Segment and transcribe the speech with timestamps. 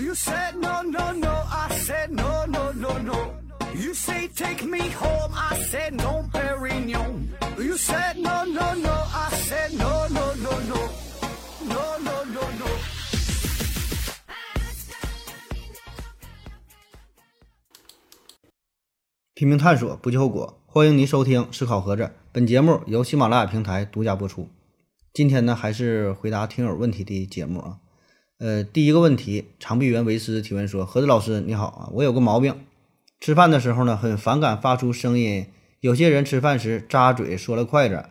[0.00, 1.28] You said no, no, no.
[1.28, 3.34] I said no, no, no, no.
[3.74, 5.30] You say take me home.
[5.34, 7.28] I said no, Perignon.
[7.58, 8.90] You said no, no, no.
[8.90, 10.88] I said no, no, no, no.
[11.68, 12.66] No, no, no, no.
[19.34, 20.62] 拼命探索，不计后果。
[20.64, 24.48] 欢迎您收听《思考盒子》，本节目由喜马拉雅平台独家播出。
[25.12, 27.76] 今天呢，还是回答听友问题的节目啊。
[28.40, 32.54] 呃，第一个问题，长臂猿维斯提问说：“盒子老师你好啊，我有个毛病，
[33.20, 35.44] 吃饭的时候呢，很反感发出声音。
[35.80, 38.06] 有些人吃饭时扎嘴说了筷子，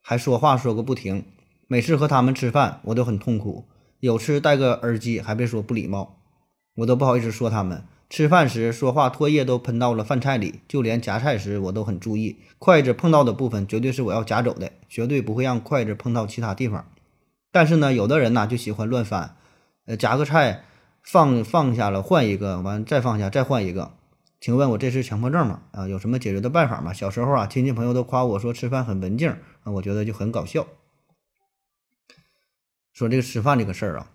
[0.00, 1.26] 还说话说个不停。
[1.68, 3.66] 每次和他们吃饭，我都很痛苦。
[4.00, 6.16] 有次戴个耳机，还被说不礼貌，
[6.76, 7.84] 我都不好意思说他们。
[8.08, 16.86] 吃饭时说话唾液都喷到了饭菜里，就连夹菜时我都很注意，筷子碰到的部分绝对是我要夹走的，绝对不会让筷子碰到其他地方。
[17.52, 19.36] 但是呢，有的人呢就喜欢乱翻，
[19.86, 20.64] 呃，夹个菜
[21.02, 23.92] 放放下了换一个，完再放下再换一个。
[24.40, 25.62] 请问我这是强迫症吗？
[25.72, 26.92] 啊，有什么解决的办法吗？
[26.92, 29.30] 小时候啊，亲戚朋友都夸我说吃饭很文静
[29.62, 30.66] 啊，我觉得就很搞笑。
[32.92, 34.10] 说这个吃饭这个事儿啊，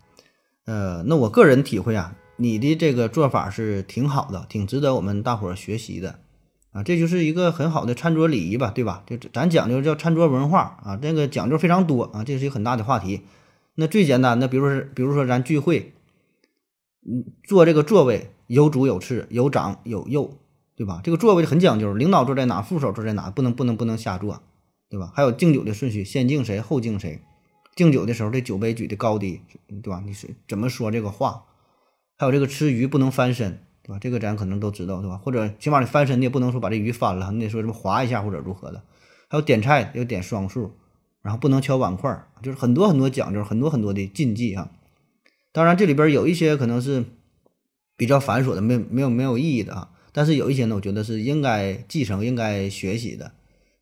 [0.66, 2.16] 呃，那我个人体会啊。
[2.38, 6.20] 你的这个做法是挺好的，挺值得我们大伙儿学习的，
[6.72, 9.04] 啊，这就是一个很好的餐桌礼仪吧，对吧？
[9.06, 13.22] 就咱讲究叫餐桌文化啊，这个讲究非常多啊，这是一个很大的话题。
[13.76, 15.94] 那最简单的，比如说，比如说咱聚会，
[17.08, 20.38] 嗯，坐这个座位有主有次，有长有幼，
[20.76, 21.02] 对吧？
[21.04, 24.44] 这个座位很讲究，领导坐在哪，副手坐在哪，不能不能不能瞎坐，
[24.90, 25.12] 对吧？
[25.16, 27.22] 还有敬酒的顺序，先敬谁，后敬谁。
[27.74, 29.42] 敬酒的时候，这酒杯举的高低，
[29.82, 30.04] 对吧？
[30.06, 31.46] 你是怎么说这个话？
[32.18, 33.98] 还有这个吃鱼不能翻身，对吧？
[34.00, 35.16] 这个咱可能都知道，对吧？
[35.18, 38.84] 或者起码你翻身，你也不能说把这鱼翻了，你得说什么划一下或者如何的。
[39.30, 40.76] 还有点菜要点双数，
[41.22, 44.72] 然后不能敲碗筷，就是很多很多讲究，很多很多的禁忌啊。
[45.52, 47.06] 当然这里边有一些可能是
[47.98, 49.90] 比较繁琐的，没没有没有意义的啊。
[50.12, 53.34] 但是有一些呢，我觉得是应该继承、应该学习的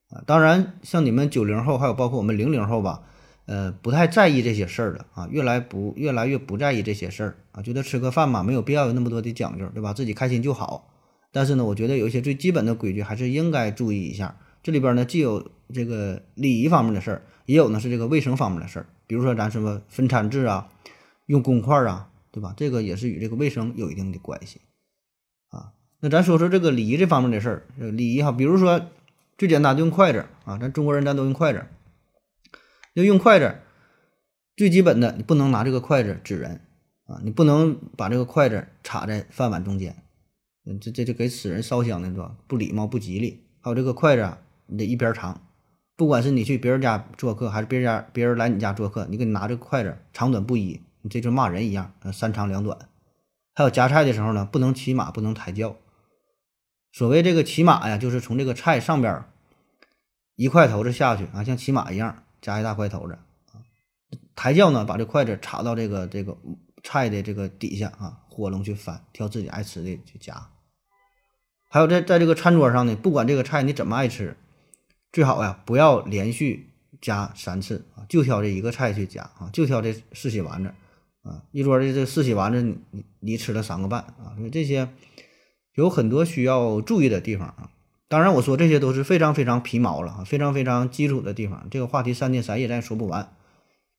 [0.09, 0.21] 啊。
[0.25, 3.03] 当然像你们九零后，还有包括我们零零后吧。
[3.45, 9.91] 呃，不太在意这些事儿了啊，越来不越来越不在意这些事儿啊，觉得吃个饭嘛，没有必要有那么多的讲究，对吧？
[9.91, 10.93] 自己开心就好。
[11.31, 14.37] 但是呢，我觉得有一些最基本的规矩还是应该注意一下。
[14.61, 18.85] 这里边呢，既有这个礼仪方面的事儿，也有呢是这个卫生方面的事儿。
[19.07, 20.69] 比如说咱什么分餐制啊，
[21.25, 22.53] 用公筷啊，对吧？
[22.57, 24.61] 这个也是与这个卫生有一定的关系
[25.49, 25.73] 啊。
[25.99, 28.87] 那咱说说这个礼仪这方面的事儿，礼仪哈，比如说
[29.37, 31.65] 最简单的用筷子啊，咱中国人咱都用筷子。
[32.95, 33.59] 要用筷子，
[34.57, 36.59] 最基本的，你不能拿这个筷子指人
[37.05, 39.95] 啊，你不能把这个筷子插在饭碗中间，
[40.65, 42.35] 嗯，这这就给死人烧香的是吧？
[42.47, 43.43] 不礼貌，不吉利。
[43.61, 45.39] 还有这个筷子啊，你得一边长，
[45.99, 52.87] 不管是你去别人家做客，还是别人家别人来你家做客，你给你拿这个筷子长短不一，你这就骂人一样，三长两短。
[53.53, 55.75] 还有夹菜的时候呢，不能骑马，不能抬轿。
[56.93, 59.25] 所谓这个骑马呀，就是从这个菜上边
[60.37, 62.23] 一块头子下去啊，像骑马一样。
[62.41, 63.19] 夹一大块头子，
[64.37, 66.37] 抬轿呢，把这筷子插到这个这个
[66.81, 70.47] 菜的这个底下啊，火龙去翻，挑自己爱吃的去夹。
[71.69, 74.37] 还有在在这个餐桌上呢，不管这个菜你怎么爱吃，
[75.11, 76.69] 最好呀不要连续
[77.01, 80.73] 加三次啊，就挑这一个菜去加啊，就挑这四喜丸子
[81.23, 84.89] 啊，一桌的这四喜丸子你你吃了三个半啊，所以这些
[85.75, 87.71] 有很多需要注意的地方啊。
[88.07, 91.67] 当然，我说这些都是非常非常皮毛了啊，非常非常基础的地方。
[91.69, 93.35] 这个话题三天三夜咱也说不完。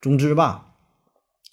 [0.00, 0.74] 总之吧，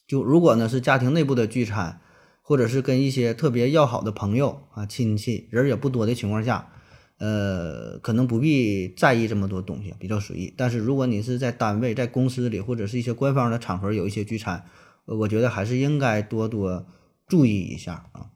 [0.08, 2.02] 就如果呢是家庭内部的聚餐，
[2.42, 6.72] 或者是跟一些特别要好的朋友啊、亲戚人也不多的情况下，
[7.18, 10.54] 呃，可能不必在意这么多东西，比较随意。
[10.56, 14.66] 但是如果你是在单位、在公司里或者是一些官方的场合有一些聚餐，
[15.06, 16.86] 我觉得还是应该多多
[17.28, 18.30] 注意一下啊。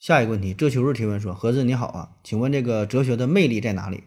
[0.00, 4.02] 下一个问题，这秋日提问说：“何子你好啊，请问这个哲学的魅力在哪里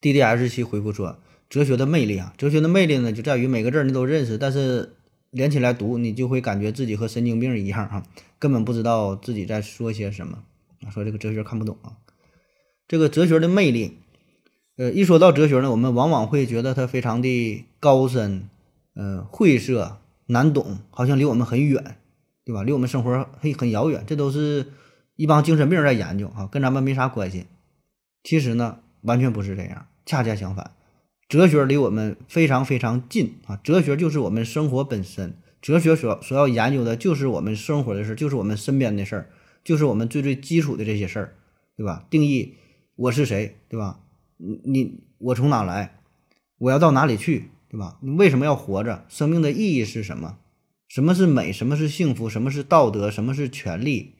[0.00, 4.96] ？”D D S 七回复说：“哲学的魅力啊，哲学的魅力呢，就在于每个字你都认识，但是
[5.30, 8.04] 连起来读，你就会感觉自己和神经病一样啊，
[8.40, 10.42] 根本不知道自己在说些什么。
[10.90, 11.94] 说这个哲学看不懂啊，
[12.88, 13.98] 这个哲学的魅力，
[14.76, 18.48] 呃，一说到哲学呢，我们往往会觉得它非常的高深，
[18.94, 21.96] 呃，晦涩难懂，好像离我们很远。”
[22.46, 22.62] 对吧？
[22.62, 24.66] 离我们生活很很遥远，这都是
[25.16, 27.46] 一帮精神病在研究啊，跟咱们没啥关系。
[28.22, 30.72] 其实呢，完全不是这样，恰恰相反，
[31.26, 33.58] 哲学离我们非常非常近啊。
[33.64, 39.30] 哲学就是我们生活本身，哲学所所要研究的就是我们生活的事儿，就是我们身边的事儿，
[39.64, 41.32] 就是我们最最基础的这些事儿，
[41.78, 42.04] 对吧？
[42.10, 42.56] 定义
[42.96, 44.00] 我是谁，对吧？
[44.36, 45.98] 你你我从哪来？
[46.58, 47.98] 我要到哪里去，对吧？
[48.00, 49.04] 你为什么要活着？
[49.08, 50.38] 生命的意义是什么？
[50.86, 51.52] 什么是美？
[51.52, 52.28] 什么是幸福？
[52.28, 53.10] 什么是道德？
[53.10, 54.14] 什么是权利？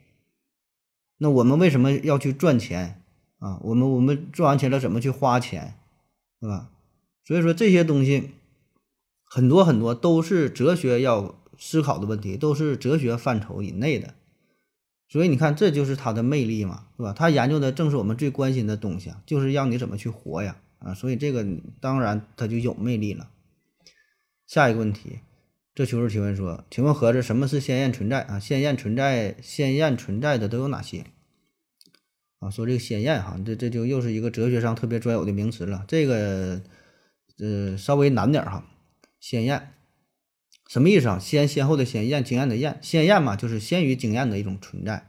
[1.19, 3.00] 那我们为什么要去赚钱
[3.38, 3.61] 啊？
[3.62, 5.75] 我们我们赚完钱了怎么去花钱，
[6.41, 6.73] 对吧？
[7.25, 8.31] 所以说这些东西
[9.23, 14.15] 很多很多都是哲学要思考的问题，都是哲学范畴以内的。
[15.09, 17.12] 所以你看，这就是它的魅力嘛，是吧？
[17.12, 20.93] 他研究的正是我们最关心的东西啊，就是让你怎么去活呀，啊！
[20.95, 21.47] 所以这个
[21.81, 23.31] 当然它就有魅力了。
[24.47, 25.21] 下一个问题，
[25.75, 28.41] 这求是提问说，请问盒子什么是鲜艳存在啊？
[28.41, 31.05] 鲜艳存在，鲜艳存在的都有哪些？
[32.41, 36.61] 啊，说这个鲜艳哈，这这就又是一个哲学上特别专有的名词了，这个
[37.39, 38.67] 呃稍微难点哈。
[39.21, 39.74] 鲜艳
[40.69, 41.19] 什么意思啊？
[41.19, 45.08] 先先后的先，验经验的验先验嘛，就是先于经验的一种存在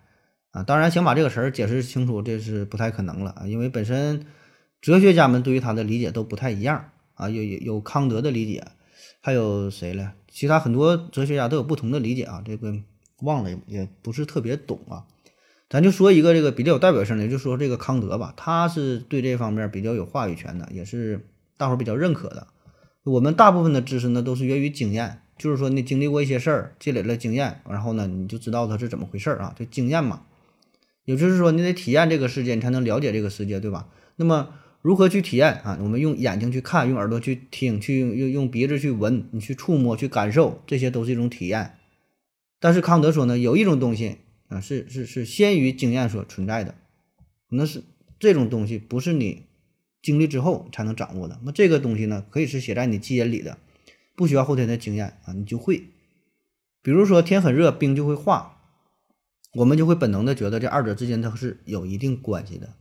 [0.52, 0.64] 啊。
[0.64, 4.26] 当然想把这个词儿解释清楚，这是不太可能了啊，因为本身
[4.82, 8.64] 哲学家们对于它的理解都不太一样啊，有有有康德的理解。
[9.20, 10.14] 还有谁了？
[10.30, 12.76] 其他很多哲学家都有不同的理解啊，这个
[13.22, 15.06] 忘了也不是特别懂啊。
[15.68, 21.28] 咱就说一个这个比较有代表性的，就说这个康德吧，他是对这方面比较有话语权的，也是
[21.58, 22.46] 大伙儿比较认可的。
[23.04, 30.24] 我们大部分的知识呢，都是源于经验，就是说你经历过一些事儿，积累了经验，然后呢，你就知道它是怎么回事儿啊，这经验嘛。
[31.06, 33.90] 也就是说，你得体验这个世界，你才能了解这个世界，对吧？
[34.16, 34.56] 那么。
[34.82, 35.80] 如何去体验啊？
[35.82, 41.72] 我们用眼睛去看，用耳朵去听，去用用用鼻子去闻，你去触摸、去感受，这些都是一种体验。
[42.60, 44.18] 但是康德说呢，有一种东西
[44.48, 46.76] 啊，是是是先于经验所存在的，
[47.50, 47.82] 那是
[48.20, 49.46] 这种东西不是你
[50.04, 51.40] 经历之后才能掌握的。
[51.44, 53.58] 那这个东西呢，可以是写在你基因里的，
[54.16, 55.86] 不需要后天的经验啊，你就会。
[56.82, 58.62] 比如说天很热，冰就会化，
[59.54, 62.74] 我们就会本能的觉得这二者之间它是有一定关系的。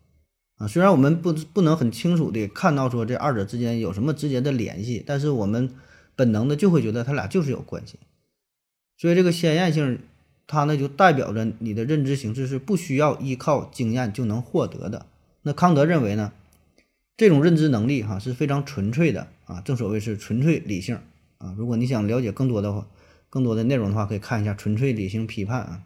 [0.57, 5.71] 啊，虽然我们不不能很清楚的看到说这二者之间有什么直接的联系，但是我们
[6.15, 7.99] 本能的就会觉得它俩就是有关系。
[8.97, 9.99] 所以这个鲜艳性，
[10.47, 15.07] 它呢就代表着你的认知形式是不需要依靠经验就能获得的。
[15.43, 16.33] 那康德认为呢，
[17.17, 20.99] 这种认知能力哈是非常纯粹的啊，正所谓是纯粹理性
[21.45, 21.55] 啊。
[21.57, 22.89] 如果你想了解更多的话，
[23.29, 25.83] 更多的内容的话，可以看一下《纯粹理性批判》啊。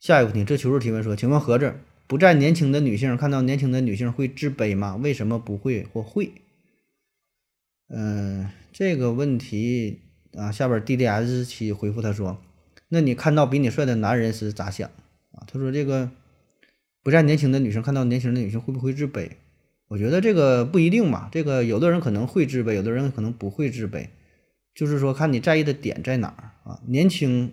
[0.00, 1.74] 下一个问题，这求助提问说，请问盒子。
[2.06, 4.96] 不再年轻的女性看到年轻的女性会自卑吗？
[4.96, 6.32] 为什么不会或会？
[7.88, 10.00] 嗯，这个问题
[10.36, 12.42] 啊，下边 D D S 七回复他说
[12.90, 14.90] ：“那你看到比你帅的男人时咋想
[15.32, 16.10] 啊？”他说：“这个
[17.02, 19.30] 不再年轻的女生看到年轻的女性会不会自卑？
[19.88, 21.30] 我觉得这个不一定嘛。
[21.32, 24.08] 这个有的人可能会自卑，有的人可能不会自卑，
[24.74, 26.80] 就是说看你在意的点在哪儿啊。
[26.86, 27.52] 年轻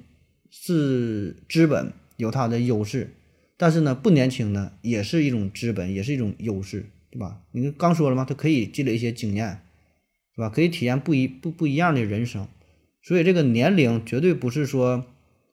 [0.50, 3.12] 是资本，有它的优势。”
[3.57, 7.44] 但是呢，不年轻呢，也是一种资本，也是一种优势，对吧？
[7.51, 9.59] 你刚说了嘛，他可以积累一些经验，
[10.33, 10.50] 是吧？
[10.50, 12.47] 可以体验不一不不一样的人生，
[13.03, 15.06] 所以这个年龄绝对不是说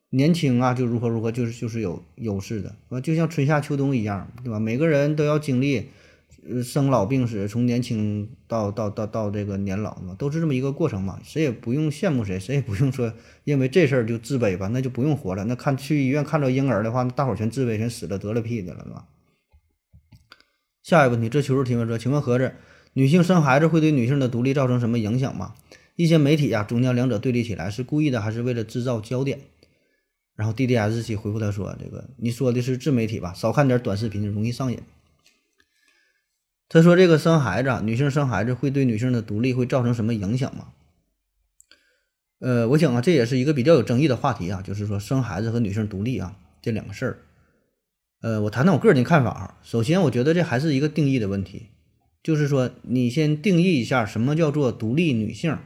[0.08, 4.58] 年轻啊就如何如何，就是就是有优势的，啊，就像春夏秋冬一样，对吧？
[4.58, 5.88] 每个人都要经历。
[6.62, 11.20] 生老病死，从年轻到到到到这个年老嘛，都是这么一个过程嘛。
[11.24, 13.12] 谁也不用羡慕谁，谁也不用说
[13.44, 15.44] 因为这事儿就自卑吧，那就不用活了。
[15.44, 19.04] 那看去医院看着婴儿的话，大伙全自卑，全死了得了屁的了，是吧？
[20.82, 22.54] 下一个问题，这求助提问说，请问盒子，
[22.94, 25.54] 女性生孩子会对女性的独立造成什么影响吗？
[25.96, 29.40] 一些媒体呀，总将两者对立起来，是故意的还是为了制造焦点？
[30.34, 33.34] 然后 D D S 七回复他说，这个你说的是自媒体吧？
[33.34, 34.78] 少看点短视频容易上瘾。
[36.68, 40.68] 他说：“这个生孩子，女性生孩子会对女性的独立会造成什么影响吗？”
[42.40, 47.18] 呃，我想啊，这也是一个比较有争议的话题啊，就是说生孩子和女性独立啊这两个事儿。
[48.20, 49.58] 呃，我谈谈我个人的看法。
[49.62, 51.68] 首先，我觉得这还是一个定义的问题，
[52.22, 55.58] 就是说你先定义一下什么叫做独立女性，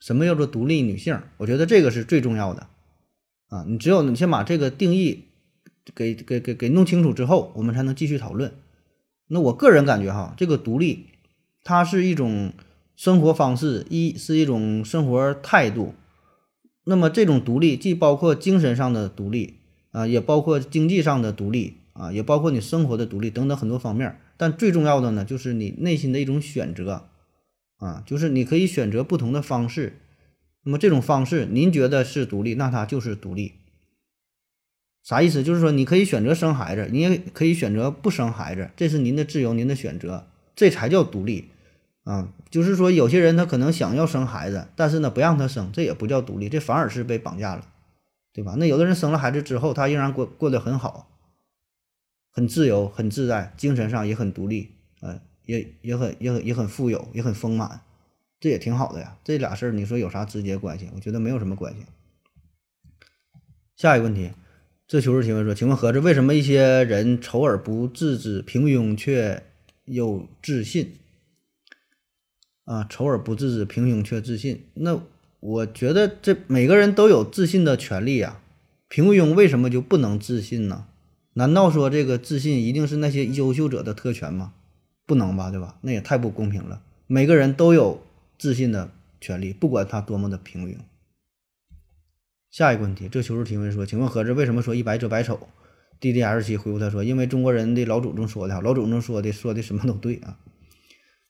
[0.00, 1.22] 什么叫做独立女性？
[1.38, 2.66] 我觉得这个是最重要的
[3.48, 3.64] 啊。
[3.68, 5.26] 你只有你先把这个定义
[5.94, 8.52] 给给给给弄清楚之后，我们才能继续讨论。
[9.32, 11.06] 那我个人感觉哈，这个独立，
[11.64, 12.52] 它是一种
[12.94, 15.94] 生活方式，一是一种生活态度。
[16.84, 19.54] 那么这种独立既包括精神上的独立
[19.92, 24.18] 啊，也包括经济上的独立啊，也包括你生活的独立等等很多方面。
[24.36, 27.08] 但最重要的呢，就是你内心的一种选择
[27.78, 29.98] 啊，就是你可以选择不同的方式。
[30.64, 33.52] 那么这种方式您觉得是独立，那它就是独立。
[35.02, 35.42] 啥意思？
[35.42, 41.50] 就是说，你可以选择生孩子，你也可以选择不生孩子，这是您的自由，您的选择，这才叫独立
[42.04, 42.32] 啊！
[42.50, 47.66] 就是说，有些人他可能想要生孩子，但是呢，不让他生，这也不叫独立，这反而是被绑架了，
[48.32, 48.54] 对吧？
[48.56, 51.08] 那有的人生了孩子之后，他仍然过过得很好，
[52.30, 57.80] 很自由，很自在，精神上也很独立，呃，也也很也很也很富有，也很丰满，
[58.38, 59.16] 这也挺好的呀。
[59.24, 60.88] 这俩事儿你说有啥直接关系？
[60.94, 61.80] 我觉得没有什么关系。
[63.74, 64.30] 下一个问题，
[64.92, 69.42] 这求是提问说，请问何子为什么一些人丑而不自知，平庸却
[69.86, 70.96] 又自信？
[72.66, 74.64] 啊，丑而不自知，平庸却自信。
[74.74, 75.00] 那
[75.40, 78.42] 我觉得这每个人都有自信的权利呀。
[78.86, 80.84] 平庸为什么就不能自信呢？
[81.32, 84.52] 难道说这个自信一定是那些优秀者的特权吗？
[85.06, 85.78] 不能吧，对吧？
[85.80, 86.82] 那也太不公平了。
[87.06, 88.02] 每个人都有
[88.38, 90.76] 自信的权利，不管他多么的平庸。
[92.52, 95.48] 下一个问题，这求助提问说：“请问何志为什么说一白遮百丑
[95.98, 100.38] ？”D D S 七回复他说：“因为中国人的老祖宗说的，老祖宗说的说的什么都对啊。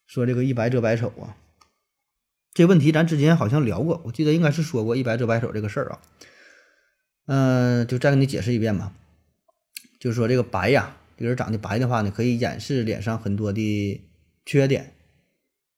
[0.05, 1.37] 说这个一白遮百丑啊，
[2.53, 6.01] 这问题咱之前好像聊过，我记得应该是说过一白遮百丑这个事儿啊。
[7.27, 8.93] 嗯，就再给你解释一遍吧。
[10.01, 14.01] 就是说这个白呀，这个人长得白的话呢，可以掩饰脸上很多的
[14.45, 14.95] 缺点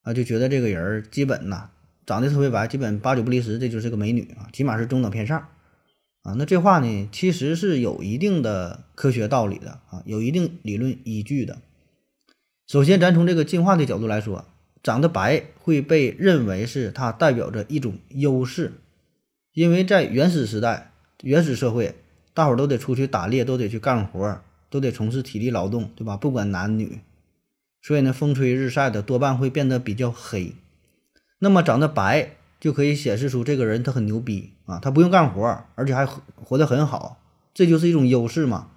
[0.05, 1.69] 啊，就觉得这个人基本呐。”
[2.07, 5.49] 长得特别白，基本八九不离十，这就是个美女啊，起码是中等偏上
[6.23, 6.35] 啊。
[6.37, 11.59] 那这话呢，其实是有一定的科学道理的啊，有一定理论依据的。
[12.67, 14.47] 首先，咱从这个进化的角度来说，
[14.83, 18.73] 长得白会被认为是它代表着一种优势，
[19.53, 20.93] 因为在原始时代、
[21.23, 21.95] 原始社会，
[22.33, 26.17] 大伙儿都得出去打猎，都得去干活，都得从事体力劳动，对吧？
[26.17, 27.01] 不管男女，
[27.81, 30.55] 所以呢，风吹日晒的多半会变得比较黑。
[31.45, 37.21] 那么长得白就可以显示出这个人他很牛逼啊，他不用干活，而且还活得很好，
[37.53, 38.71] 这就是一种优势嘛。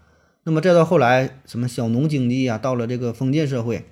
[0.44, 3.86] 那么再到后来，什么小农经济啊，到了这个封建社会，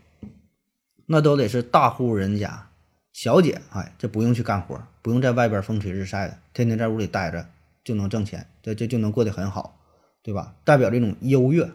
[1.06, 2.68] 那都得是大户人家
[3.14, 7.48] 小姐，哎，这不用去干活，不用在外边风吹日晒的，天天在屋里待着
[7.82, 9.80] 就能挣钱，这这就能过得很好，
[10.22, 10.56] 对吧？
[10.66, 11.72] 代表这种优越，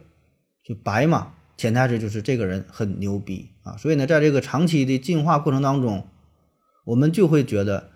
[0.62, 3.78] 就白嘛，潜台词就是这个人很牛逼啊。
[3.78, 6.06] 所以呢，在这个长期的进化过程当中。
[6.90, 7.90] 我们就会觉得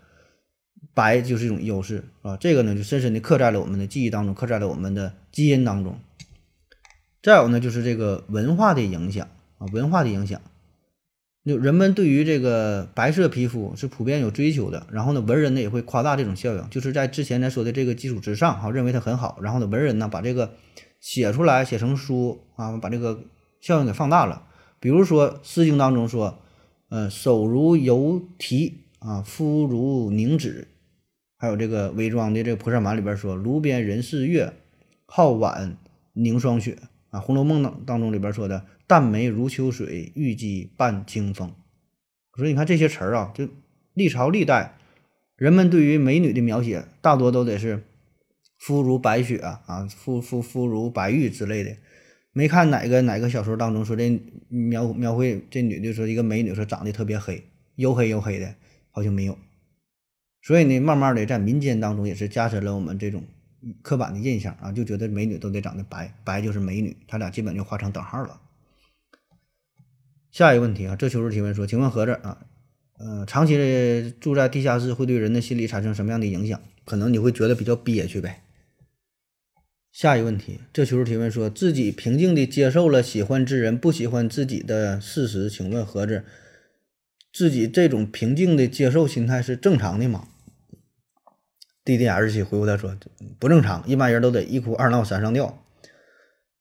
[0.95, 5.99] 白就是一种优势，啊，这个呢就深深的刻在了我们的记忆当中，刻在了我们的基因当中。
[7.21, 9.27] 再有呢，就是这个文化的影响
[9.59, 10.41] 啊，文化的影响，
[11.45, 14.87] 就人们对于这个白色皮肤是普遍有追求的。
[14.93, 19.39] 然后呢，文人呢也会夸大这种效应，就是在之前咱说的这个基础之上，哈，认为它很好。
[19.43, 20.55] 然后呢，文人呢把这个
[21.01, 23.25] 写出来，写成书啊，把这个
[23.61, 24.47] 效应给放大了。
[24.79, 26.39] 比如说《诗经》当中说。
[26.91, 30.67] 呃，手如油提啊，肤如凝脂，
[31.37, 34.55] 还有这个伪装的这个《菩萨蛮》里边说，炉边人似月，
[35.07, 35.77] 皓腕
[36.15, 36.79] 凝霜雪
[37.11, 41.53] 啊，《红楼梦》当当中里边说的，淡眉如秋水，玉肌伴清风。
[42.35, 43.47] 所以你看这些词儿啊，就
[43.93, 44.79] 历朝历代
[45.37, 47.85] 人们对于美女的描写，大多都得是
[48.59, 51.77] 肤如白雪啊，肤肤肤如白玉之类的。
[52.33, 54.19] 没看哪个哪个小说当中说这
[54.49, 57.45] 描描绘这女的说一个美女说长得特别黑，
[57.77, 58.55] 黝黑黝黑的，
[58.95, 59.37] 好像没有。
[60.41, 63.25] 所以呢，慢慢的在民间当中也是加深了我们这种
[63.83, 68.41] 刻板的印象啊，就觉得美女都得长得白，白就是美女，他俩基本就画成等号了。
[70.31, 72.47] 下一个问题啊，这求助提问说，请问盒子啊，
[72.99, 76.61] 呃，长期的住在地下室会对人的心理产生什么样的影响？
[76.85, 78.43] 可能你会觉得比较憋屈呗。
[79.91, 86.25] 下一个问题，这求助提问说自己平静的接受了喜欢之人不喜欢自己的事实，请问盒子，
[87.35, 90.29] 自己这种平静的接受心态是正常的吗
[91.85, 92.97] ？D D S 七回复他说
[93.41, 95.61] 不正常，一般人都得一哭二闹三上吊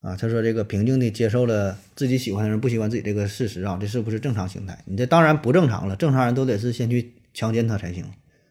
[0.01, 0.15] 啊。
[0.15, 4.83] 他说这个平静地接受了自己喜欢的人不喜欢自己这个事实啊，这是不是正常心态？
[4.85, 8.05] 你这当然不正常了，正常人都得是先去强奸他才行，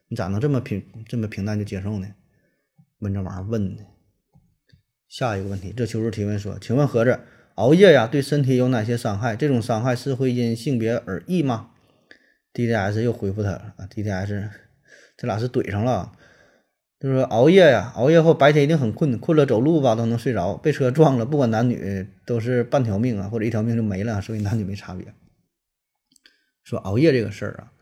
[0.06, 2.06] 你咋能这么平这么平淡就接受呢？
[3.00, 3.82] 问这玩意儿问的。
[5.08, 7.18] 下一个问题，这求助提问说：“请问盒子，
[7.56, 9.34] 熬夜呀对身体有哪些伤害？
[9.34, 11.70] 这种伤害是会因性别而异吗
[12.52, 14.50] ？”D D S 又回复他了啊，D D S，
[15.16, 16.12] 这俩是怼上了。
[17.00, 25.12] 就说熬夜呀，熬夜后白天一定很困，困了走路吧都能睡着，被车撞了，不管男女都是半条命啊，或者一条命就没了，所以男女没差别。
[26.62, 27.72] 说熬夜这个事儿啊，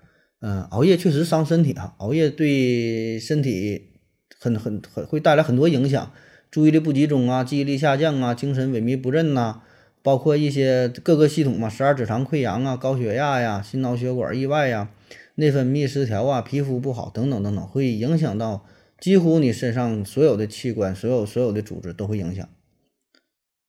[0.41, 3.91] 嗯，熬夜确实伤身体啊，熬夜对身体
[4.39, 6.13] 很很很会带来很多影响。
[6.51, 9.61] 注意力不集中啊，记忆力下降啊，精神萎靡不振呐，
[10.03, 14.91] 包括一些各个系统嘛，十二指肠溃疡啊，高血压呀，心脑血管意外呀，
[15.35, 18.65] 内分泌失调啊，皮肤不好等等等等，会影响到
[18.99, 22.49] 几乎你身上所有的器官，所有所有的组织都会影响。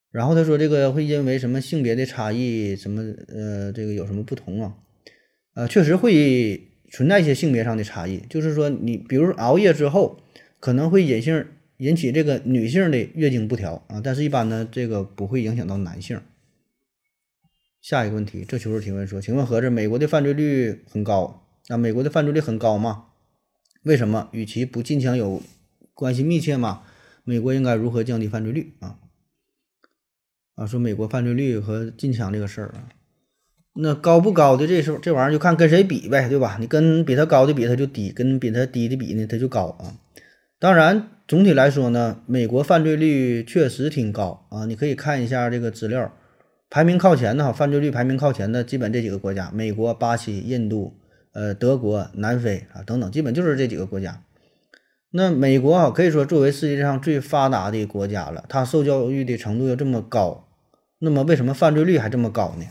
[0.10, 4.76] 然后他说这个会因为什么性别的差异，什么呃这个有什么不同啊？
[5.56, 10.22] 呃，确实会存在一些性别上的差异，就是说你比如熬夜之后
[10.60, 11.46] 可能会隐性。
[11.82, 16.22] 引起这个女性的月经不调啊，但是一般呢，这个不会影响到男性。
[17.82, 23.06] 下一个问题，这求助提问说，请问何子，美国的犯罪率很高啊，美国的犯罪率很高吗？
[23.82, 24.30] 为什么？
[24.32, 25.42] 与其不禁枪有
[25.96, 26.84] 关系密切吗？
[27.24, 29.00] 美国应该如何降低犯罪率啊？
[30.54, 32.90] 啊，说美国犯罪率和禁枪这个事儿啊，
[33.74, 36.58] 那高不高的这时候这玩意儿就看跟谁比呗，对吧？
[36.60, 39.98] 你跟比他高的比，他就低；跟比他低的比呢，他就高啊。
[40.60, 44.66] 当然，总体来说呢，美国犯罪率确实挺高啊。
[44.66, 46.14] 你可以看一下这个资料，
[46.70, 50.98] 排名靠前的哈，犯罪率排名靠前的基本这几个国家：美国、巴西、印度、
[51.32, 54.22] 呃，德国、南非啊等等，基本就是这几个国家。
[55.12, 60.50] 那美国啊，可以说作为世界上最发达的国家了，它受教育的程度又这么高，
[61.00, 62.66] 那么为什么犯罪率还这么高呢？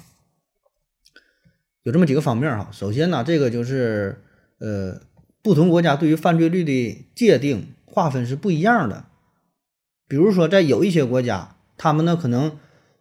[1.83, 2.69] 有这么几个方面哈。
[2.71, 4.19] 首先呢，这个就是
[4.59, 5.01] 呃，
[5.41, 7.65] 不同国家对于犯罪率的界定。
[7.93, 9.07] 划分是不一样的，
[10.07, 12.57] 比如说在有一些国家，他们呢可能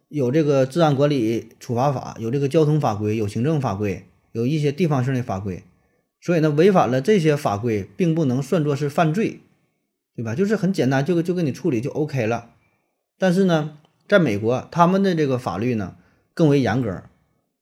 [0.08, 5.62] 有这个治安管理处罚法，有这个交通法规，有行政法规，有一些地方性的法规，
[6.20, 9.38] 所以呢违反了这些法规，并不能算作是犯罪，
[10.16, 10.34] 对吧？
[10.34, 12.50] 就是很简单，就就给你处理就 OK 了。
[13.16, 13.78] 但是呢，
[14.08, 15.94] 在美国，他们的这个法律呢
[16.34, 17.04] 更为严格，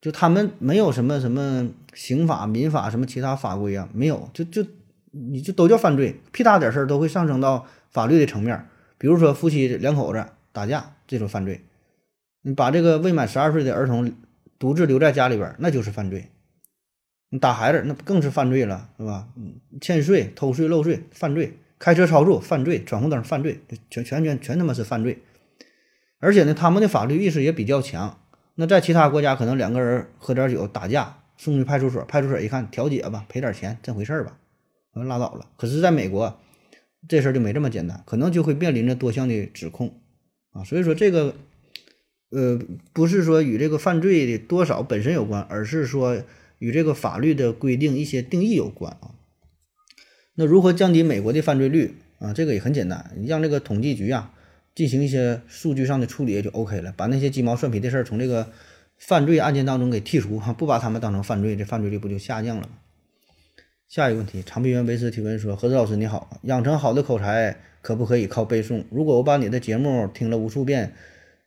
[0.00, 4.64] 就他们没有什么什么刑法、民法什么其他法规啊，没有，就就。
[5.30, 8.66] 你这都叫犯罪，屁大点事儿都会上升到法律的层面。
[8.98, 11.60] 比如说夫妻两口子打架，这种犯罪；
[12.42, 14.12] 你把这个未满十二岁的儿童
[14.58, 16.26] 独自留在家里边，那就是犯罪。
[17.30, 19.28] 你打孩子，那更是犯罪了，是吧？
[19.36, 23.60] 嗯，欠税、偷税漏税，犯罪；开车超速，犯罪；闯红灯，犯罪，
[23.90, 25.22] 全全全全他妈是犯罪。
[26.20, 28.18] 而且呢，他们的法律意识也比较强。
[28.54, 34.36] 那在其他国家，可能两个人喝点酒打架，送去派出所，派出所一看调解吧，赔点钱，这回事儿吧。
[34.94, 35.46] 拉倒了。
[35.56, 36.40] 可是，在美国，
[37.08, 40.00] 这事儿就没这么简单，可能就会面临着多项的指控
[40.52, 40.64] 啊。
[40.64, 41.34] 所以说，这个
[42.30, 42.58] 呃，
[42.92, 46.22] 不是说与这个犯罪的多少本身有关，而是说
[46.58, 49.14] 与这个法律的规定一些定义有关啊。
[50.34, 52.32] 那如何降低美国的犯罪率啊？
[52.32, 54.32] 这个也很简单，你让这个统计局啊
[54.74, 58.50] 进行一些数据上的处理也就 OK 了，把那些鸡毛蒜皮的事儿从这个
[58.98, 62.68] 犯罪案件当中给剔除哈，不把他们当成犯罪，这犯罪率不就下降了吗？
[63.88, 68.84] 下一个问题，长臂猿维斯提问说：“何子老师你好，养成好的口才可不可以靠背诵？
[68.90, 70.92] 如果我把你的节目听了无数遍，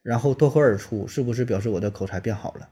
[0.01, 2.69] 然后脱口而出，是不是表示我的口才变好了？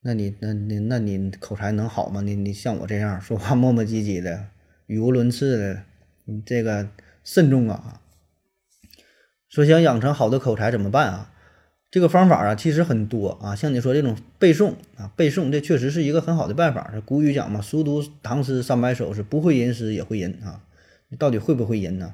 [0.00, 2.20] 那你那你那你口才能好吗？
[2.20, 4.46] 你你像我这样说话磨磨唧唧的，
[4.86, 5.82] 语无伦次的，
[6.26, 6.88] 你这个
[7.24, 8.00] 慎重啊！
[9.48, 11.32] 说想养成好的口才怎么办啊？”
[11.96, 16.92] 这个方法啊，其实很多啊，像你说这种背诵啊，背诵这确实是一个很好的办法。
[17.06, 20.60] 古语讲嘛，“熟读唐诗三百首，是不会吟诗也会吟”啊。
[21.08, 22.12] 你到底会不会吟呢？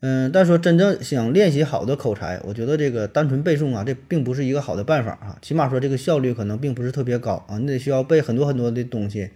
[0.00, 5.38] 嗯，但说真正想练习好的口才，我觉得这个单纯背诵啊，这并不是一个好的办法啊。
[5.40, 7.58] 起码说这个效率可能并不是特别高啊。
[7.58, 9.30] 你得需要背很多很多的东西，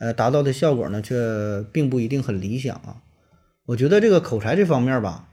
[0.00, 2.96] 呃，达到的效果呢，却并不一定很理想啊。
[3.66, 5.28] 我觉得这个口才这方面吧，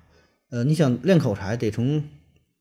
[0.52, 2.04] 呃，你想练口才，得从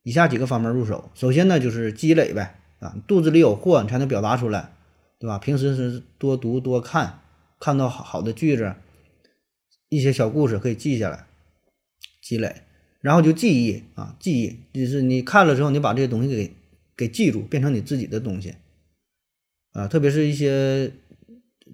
[0.09, 4.73] 以下几个方面入手，首先呢就是积累呗，啊，肚子里有货你才能表达出来，
[5.19, 5.39] 对吧？
[5.39, 7.21] 平时是多读多看，
[7.61, 8.75] 看到好好的句子，
[9.91, 11.27] 一些小故事可以记下来，
[12.23, 12.63] 积累，
[13.03, 16.55] 然后就记忆啊，记忆就是你看了之后，你把这些东西给
[16.97, 18.55] 给记住，变成你自己的东西，
[19.75, 20.91] 啊，特别是一些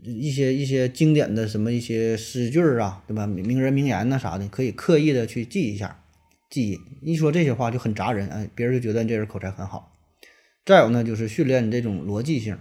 [0.03, 3.29] 一些一些经典的什么一些诗句啊，对吧？
[3.29, 6.01] 名人名言呐啥的，可以刻意的去记一下。
[6.55, 9.93] 记忆一说这些话就很扎人，哎，别人就觉得你这人口才很好。
[10.65, 12.57] 再有呢，就是训练你这种逻辑性，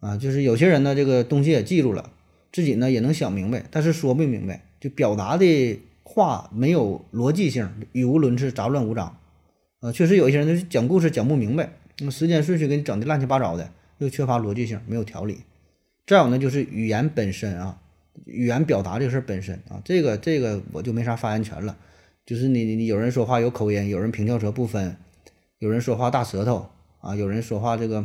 [0.00, 2.10] 啊，就是有些人呢，这个东西也记住了，
[2.50, 9.16] 自己呢也能想明白，但是说不明白，就表达的话没有逻辑性，语无伦次，杂乱无章。
[9.78, 15.38] 啊，确实有一些人就讲故事讲不明白，那么时间顺序给你整的乱七八糟的，又缺乏逻辑性，没有条理。
[16.08, 17.78] 再有呢，就是语言本身啊，
[18.24, 21.76] 语言表达这个事儿本身啊，这个这个我就没啥发言权了。
[22.26, 24.96] 就是你你你有人说话有口音，有人平翘舌不分，
[25.60, 26.68] 有人说话大舌头
[27.00, 28.04] 啊，有人说话这个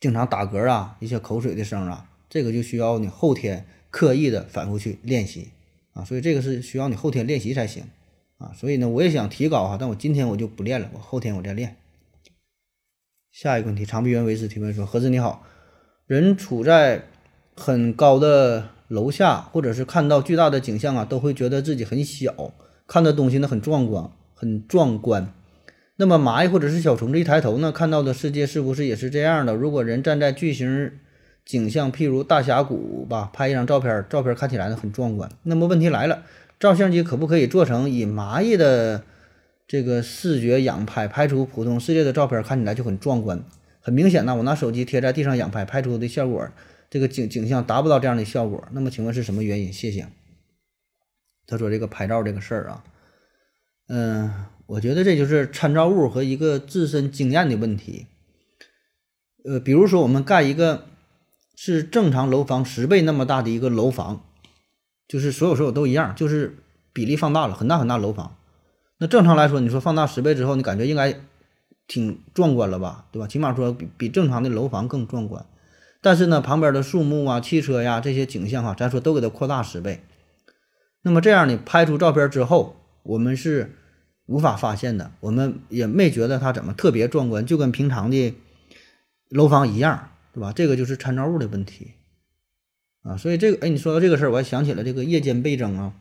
[0.00, 5.50] 经常打嗝啊，一些口水的声啊，这个就需要你后天刻意的反复去练习
[5.92, 7.84] 啊，所以这个是需要你后天练习才行
[8.38, 11.76] 啊，所以呢，我也想提高哈，但我今天我就不练了，我后天我再练。
[13.30, 15.44] 下一个问题，长臂猿维斯提问说：何子你好，
[16.06, 17.04] 人处在
[17.54, 22.54] 很高的楼下，或者是看到巨大的景象啊，都会觉得自己很小。
[22.86, 25.32] 看的东西呢很壮观，很壮观。
[25.96, 29.54] 那么蚂蚁或者是小虫子一抬头呢，看到的世界是不是也是这样的？
[29.54, 30.90] 如果人站在巨型
[31.44, 35.30] 景象，譬如大峡谷吧，拍一张照片，照片看起来呢很壮观。
[35.44, 36.24] 那么问题来了，
[36.58, 39.04] 照相机可不可以做成以蚂蚁的
[39.68, 43.44] 这个视觉仰拍，拍出普通世界的照片，看起来就很壮观？
[43.80, 46.48] 很明显呢，我拿手机贴在地上仰拍，拍出的效果，
[46.90, 48.64] 这个景景象达不到这样的效果。
[48.72, 49.72] 那么请问是什么原因？
[49.72, 50.06] 谢谢。
[51.46, 52.84] 他说这个拍照这个事儿啊，
[53.88, 58.06] 嗯，我觉得这就是参照物和一个自身经验的问题。
[59.44, 60.86] 呃，比如说我们盖一个
[61.54, 64.24] 是正常楼房十倍那么大的一个楼房，
[65.06, 66.56] 就是所有所有都一样，就是
[66.94, 68.36] 比例放大了，很大很大楼房。
[68.98, 71.20] 那正常来说，你说放大十倍之后，你感觉应该
[71.86, 73.26] 挺壮观了吧，对吧？
[73.26, 75.44] 起码说比比正常的楼房更壮观。
[76.00, 80.02] 但是呢，旁边的树木啊、汽车呀这些景象哈，咱说都给它扩大十倍。
[81.06, 83.76] 那么这样你拍出照片之后，我们是
[84.24, 88.34] 无法发现的，我们也没觉得它怎么特别壮观，就跟平常的
[89.28, 90.50] 楼房一样，对吧？
[90.50, 91.92] 这个就是参照物的问题
[93.02, 93.18] 啊。
[93.18, 95.92] 所以这个，哎，你说到这个事儿，我还想起了这个夜间倍增啊，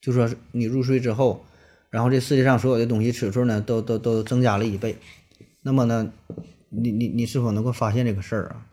[0.00, 1.44] 就说你入睡之后，
[1.90, 4.96] 然后这世界上所有的东西尺寸呢，都都都增加了一倍。
[5.62, 6.12] 那么呢，
[6.70, 8.66] 你你你是否能够发现这个事儿啊？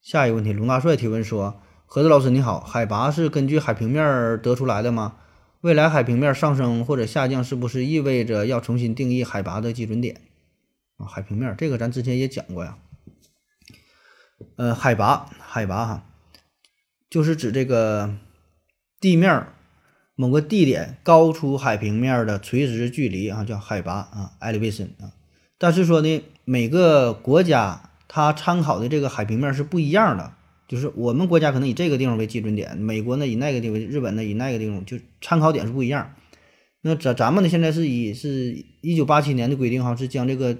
[0.00, 1.60] 下一个问题，龙大帅提问说。
[1.90, 5.14] 何子老师你好，海拔是根据海平面得出来的吗？
[5.62, 10.20] 未来海平面上升或者下降，是不是意味着要重新定义海拔的基准点？
[10.98, 12.76] 啊，海平面这个咱之前也讲过呀。
[14.56, 16.04] 呃，海拔，海拔哈，
[17.08, 18.14] 就是指这个
[19.00, 19.46] 地面
[20.14, 25.16] 某个地点高出海平面的垂直距离啊，叫海拔啊，elevation 啊。
[25.56, 30.34] 但是说呢，每个国家它参考的这个海平面是不一样的。
[30.68, 36.14] 就是我们国家可能以这个地方为基准点，美国呢以那个地方，日本呢以那个地方，就参考点是不一样。
[36.82, 40.56] 那咱咱们呢现在是以是一九八七年的规定哈，是将这个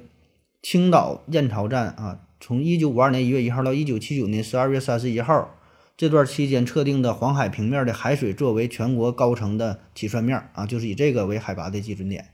[0.63, 5.55] 青岛燕巢站啊，从一九五二年一月一号到一九七九年十二月三十一号
[5.97, 12.31] 这段期间测定的黄海平面的海水作为全国高层的起算面啊，就是以这个为海拔的基准点。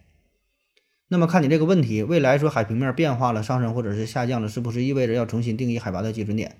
[1.08, 6.56] 那么看你这个问题，未来说海平面变化了，上升或者是下降了，是不是意味着要重新定义海拔的基准点？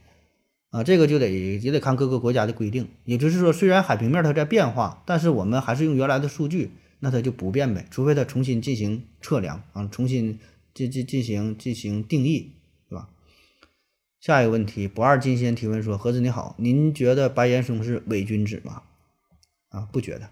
[0.75, 2.89] 啊，这个就得也得看各个国家的规定。
[3.05, 7.87] 也就是说，虽然海平面它在变化，但是我们还是用原来的数据，那它就不变呗。
[7.93, 10.41] 除非它重新进行测量啊，重新
[10.75, 12.51] 进进进行进行定义，
[12.89, 13.09] 对吧？
[14.19, 18.83] 下一个问题，不二金仙提问说：何子你好，您觉得白岩松是伪君子吗？
[19.69, 20.31] 啊，不觉得。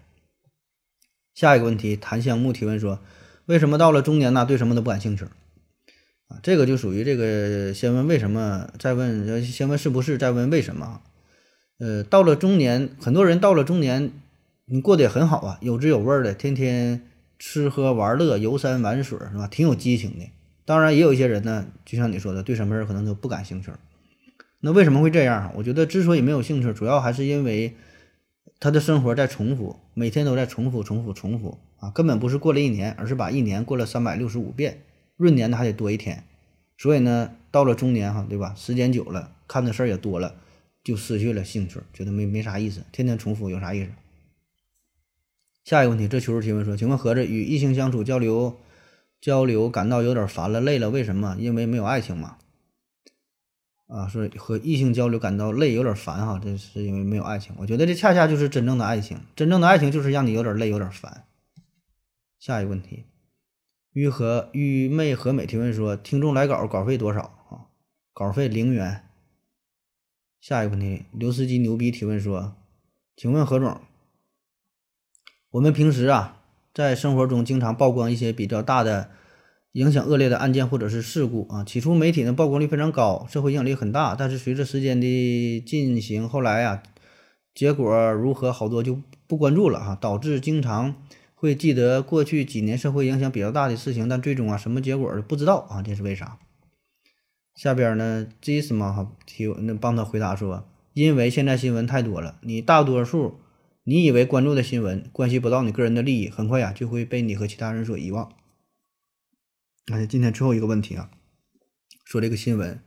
[1.33, 2.99] 下一个问题，檀香木提问说：
[3.45, 5.25] 为什么到了中年呢，对什么都不感兴趣？
[6.41, 11.01] 这个就属于这个先问为什么，再问先问是不是，再问为什么。
[11.79, 14.11] 呃，到了中年，很多人到了中年，
[14.65, 17.01] 你过得也很好啊，有滋有味的，天天
[17.37, 19.47] 吃喝玩乐，游山玩水，是吧？
[19.47, 20.29] 挺有激情的。
[20.65, 23.71] 当然，也有一些人呢，就像你说的，对什么事可能都不感兴趣。
[24.61, 25.51] 那为什么会这样？
[25.57, 27.75] 我觉得之所以没有兴趣，主要还是因为
[28.61, 34.83] 他的生活在重复，每天都在重复、重复、重复啊，根本不是过了一年，而是把一年过了三百六十五遍。
[35.17, 36.23] 闰年的还得多一天，
[36.77, 38.53] 所以呢，到了中年哈，对吧？
[38.57, 40.35] 时间久了，看的事儿也多了，
[40.83, 43.91] 就失去了兴趣，觉得没没啥意思，天天重复有啥意思？
[45.63, 48.59] 下一个问题，这求助提问说，请问合着与异性相处交流
[49.21, 51.37] 交流感到有点烦了累了，为什么？
[51.39, 52.37] 因为没有爱情嘛？
[53.87, 57.53] 啊，说和异性交流感到累有点烦哈，这是因为没有爱情。
[57.59, 61.25] 我觉得这恰恰就是真正的爱情，真正的爱情就是让你有点累有点烦。
[62.39, 63.05] 下一个问题。
[63.93, 67.69] 玉和玉妹和美提问说：“听众来稿稿费多少啊？
[68.11, 69.03] 稿费零元。”
[70.41, 72.55] 下一个问题，刘司机牛逼提问说
[73.15, 73.79] ：“请问何总，
[75.51, 76.41] 我们平时啊，
[76.73, 79.11] 在生活中经常曝光一些比较大的、
[79.73, 81.63] 影响恶劣的案件或者是事故啊。
[81.63, 86.81] 起初媒体的曝光率非常高，社会影响力很大，但是随着时间的进行，后来啊，
[87.53, 90.95] 结果如何，好多就不关注了哈，导致经常。”
[91.43, 96.39] 会记得过去几年社会影响比较大的事情，但最终啊什么结果不知道啊，这是为啥？
[97.53, 103.41] 下边呢 j i s m 哈提那帮他回答说，因为现在新闻太多了，你大多数
[103.83, 108.31] 你以为关注的新闻关系不到你个人的利益，很快呀就会被你和其他人所遗忘。
[109.91, 111.11] 哎，今天最后一个问题啊，
[112.05, 112.79] 说这个新闻，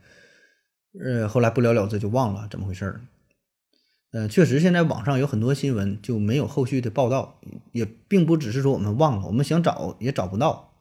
[0.99, 3.01] 呃，后来不了了之就忘了怎么回事儿。
[4.11, 7.41] 呃，确实，现在网上有很多新闻就没有后续的报道，
[7.73, 10.71] 也并不只是说我们忘了，我们想找也找不到。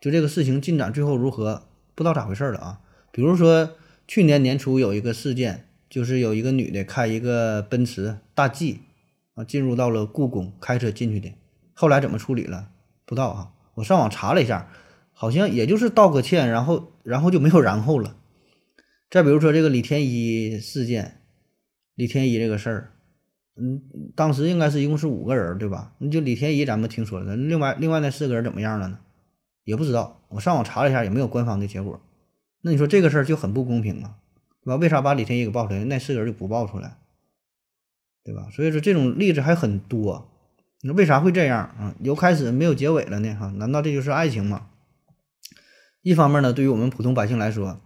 [0.00, 1.64] 就这个事情进展最后如何，
[1.96, 2.80] 不知道咋回事了啊？
[3.10, 3.70] 比如说
[4.06, 8.82] 去年年初有一个事件，就是有一个女的开一个奔驰大 G
[9.34, 11.32] 啊，进入到了故宫，开车进去的，
[11.74, 12.68] 后来怎么处理了？
[13.04, 13.50] 不知道啊。
[13.74, 14.70] 我上网查了一下，
[15.12, 18.16] 好像也就是道个歉，然后然后就没有然后了。
[19.10, 21.16] 再比如说这个李天一事件。
[21.94, 22.92] 李天一这个事儿，
[23.56, 23.82] 嗯，
[24.14, 25.92] 当时应该是一共是五个人，对吧？
[25.98, 28.98] 那就李天一咱们听说了，另外另外那四个人怎么样了呢？
[29.64, 30.22] 也不知道。
[30.30, 32.00] 我上网查了一下，也没有官方的结果。
[32.62, 34.16] 那你说这个事儿就很不公平啊，
[34.62, 34.76] 对吧？
[34.76, 36.96] 为啥把李天一给爆出来，那四个人就不爆出来，
[38.24, 38.48] 对吧？
[38.52, 40.28] 所以说这种例子还很多。
[40.82, 41.94] 那为啥会这样啊？
[42.00, 43.34] 由开始没有结尾了呢？
[43.34, 44.68] 哈，难道这就是爱情吗？
[46.02, 47.78] 一方面呢，对于我们普通百姓来说，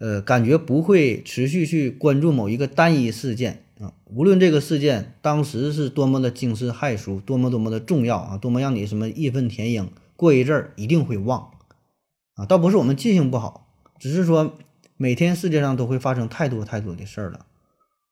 [0.00, 11.50] 呃，感觉不会持续去关注某一个单一事件啊，无论这个事件当时是多么的惊世骇俗，多么多么的重要啊，多么让你什么义愤填膺，过一阵儿一定会忘
[12.34, 12.46] 啊。
[12.46, 14.56] 倒不是我们记性不好，只是说
[14.96, 17.44] 每天世界上都会发生太多太多的事儿了，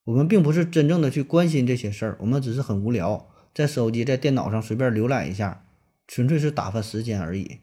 [0.05, 3.27] 我们并不是真正的去关心这些事儿，我们只是很无聊。
[3.55, 5.65] 在手机、在电脑上随便浏览一下，
[6.07, 7.59] 纯粹是打发时间而已，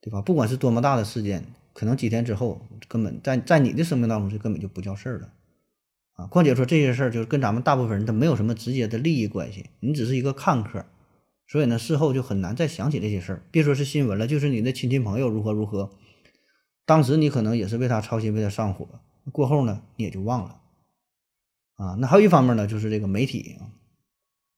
[0.00, 0.20] 对吧？
[0.22, 5.32] 不管是多么大的事件，可能几天之后，根本在在你的生命当中，这根本就不叫事儿了，
[6.14, 6.26] 啊！
[6.26, 10.84] 况且说这些事儿，就是跟咱们大部分人他没有什么直接的利益关系，你只是一个看客，
[11.46, 13.42] 所以呢，事后就很难再想起这些事儿。
[13.50, 15.90] 别说是新闻了，就是你的亲戚朋友如何如何，
[16.84, 18.88] 当时你可能也是为他操心，为他上火，
[19.32, 20.60] 过后呢，你也就忘了，
[21.76, 21.96] 啊！
[21.98, 23.72] 那还有一方面呢，就是这个媒体啊。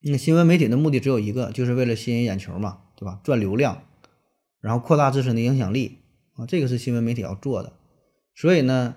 [0.03, 3.21] 那新闻媒体的目的只有一个，就是为了吸引眼球嘛，对吧？
[3.25, 3.83] 赚流量，
[4.61, 5.99] 然后扩大自身的影响力
[6.35, 7.73] 啊，这个是新闻媒体要做的。
[8.37, 8.95] 所以呢，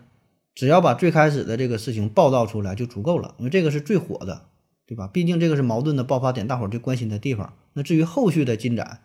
[0.54, 4.48] 只要把最开始的这个事情报道出来就足够了，因为这个是最火的，
[4.86, 5.08] 对吧？
[5.08, 7.54] 毕竟这个是矛盾的爆发点，大伙儿最关心的地方。
[7.74, 9.00] 那至于后续的进展，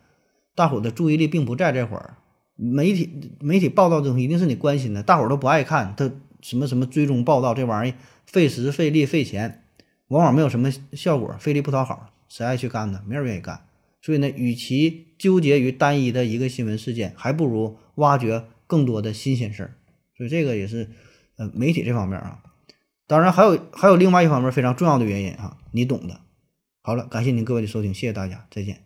[0.53, 2.17] 大伙儿的注意力并不在这会儿。
[2.57, 7.95] 媒体媒体报道的东西一定是你关心的，大伙儿都不爱看，他什么什么追踪报道这玩意儿
[8.25, 9.63] 费时费力费钱。
[10.09, 13.01] 往往没有什么效果，费力不讨好，谁爱去干呢？
[13.07, 13.65] 没人愿意干。
[14.01, 19.73] 所以呢，与其纠结于单一的一个新闻事件，还不如挖掘更多的新鲜事儿。
[20.17, 20.89] 所以这个也是，
[21.37, 22.41] 呃，媒体这方面啊。
[23.07, 26.21] 当然还有还有另外一方面非常重要的原因啊，你懂的。
[26.81, 28.84] 好了，感谢您各位的收听，谢谢大家，再见。